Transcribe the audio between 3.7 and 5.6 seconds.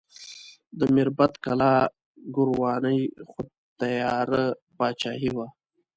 تیاره پاچاهي وه.